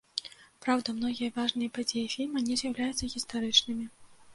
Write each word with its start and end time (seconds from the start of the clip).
Праўда, 0.65 0.95
многія 1.01 1.35
важныя 1.37 1.75
падзеі 1.77 2.11
фільма 2.17 2.45
не 2.51 2.61
з'яўляюцца 2.63 3.15
гістарычнымі. 3.17 3.85